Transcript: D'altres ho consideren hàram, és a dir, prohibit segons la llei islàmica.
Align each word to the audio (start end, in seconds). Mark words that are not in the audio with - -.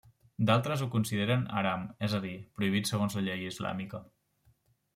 D'altres 0.49 0.81
ho 0.85 0.87
consideren 0.95 1.43
hàram, 1.59 1.85
és 2.09 2.15
a 2.19 2.21
dir, 2.25 2.33
prohibit 2.57 2.91
segons 2.93 3.19
la 3.19 3.25
llei 3.29 3.47
islàmica. 3.53 4.05